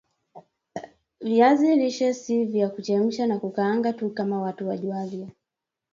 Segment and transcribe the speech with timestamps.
[1.21, 5.29] viazi lishe si vya kuchemsha na kukaanga tu kama watu wajuavyo